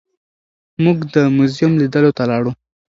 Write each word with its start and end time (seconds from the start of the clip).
موږ 0.83 0.97
د 1.13 1.15
موزیم 1.35 1.71
لیدلو 1.81 2.11
ته 2.17 2.23
لاړو. 2.29 2.51